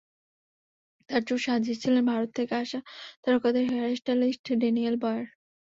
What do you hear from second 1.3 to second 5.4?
সাজিয়েছিলেন ভারত থেকে আসা তারকা হেয়ার স্টাইলিস্ট ড্যানিয়েল বয়ার।